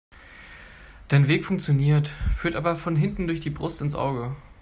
[1.09, 4.35] Dein Weg funktioniert, führt aber von hinten durch die Brust ins Auge.